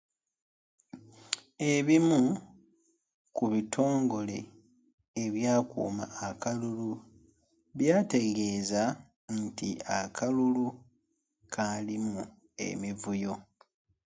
[1.73, 2.21] Ebimu
[3.35, 4.37] ku bitongole
[5.23, 6.91] ebyakuuma akalulu
[7.77, 8.83] byategeeza
[9.41, 9.69] nti
[9.99, 10.65] akalulu
[11.53, 12.15] kaalimu
[12.67, 13.33] emivuyo